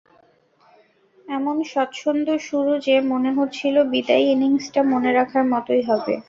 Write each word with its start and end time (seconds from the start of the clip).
এমন 1.27 1.55
স্বচ্ছন্দ 1.65 2.27
শুরু 2.47 2.73
যে, 2.85 2.95
মনে 3.11 3.31
হচ্ছিল 3.37 3.75
বিদায়ী 3.91 4.25
ইনিংসটা 4.33 4.81
মনে 4.91 5.11
রাখার 5.13 5.43
মতোই 5.51 5.81
হবে। 5.89 6.13